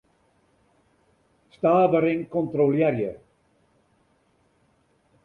Stavering 1.57 2.23
kontrolearje. 2.37 3.13